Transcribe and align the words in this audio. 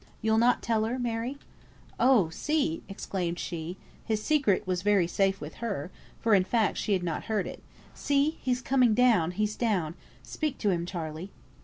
You'll 0.19 0.39
not 0.39 0.63
tell 0.63 0.83
her, 0.85 0.97
Mary?" 0.97 1.37
"Oh, 1.99 2.29
see!" 2.31 2.81
exclaimed 2.89 3.37
she 3.37 3.77
(his 4.03 4.23
secret 4.23 4.65
was 4.65 4.81
very 4.81 5.05
safe 5.05 5.39
with 5.39 5.53
her, 5.61 5.91
for, 6.19 6.33
in 6.33 6.43
fact, 6.43 6.79
she 6.79 6.93
had 6.93 7.03
not 7.03 7.25
heard 7.25 7.45
it). 7.45 7.61
"See! 7.93 8.39
he's 8.41 8.63
coming 8.63 8.95
down; 8.95 9.29
he's 9.29 9.55
down. 9.55 9.93
Speak 10.23 10.57
to 10.57 10.71
him, 10.71 10.87
Charley." 10.87 11.29